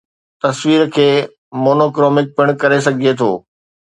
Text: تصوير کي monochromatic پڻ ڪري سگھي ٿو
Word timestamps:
تصوير 0.43 0.83
کي 0.95 1.05
monochromatic 1.65 2.29
پڻ 2.39 2.45
ڪري 2.63 2.79
سگھي 2.87 3.11
ٿو 3.19 3.31